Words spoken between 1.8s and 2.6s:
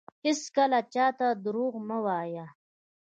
مه وایه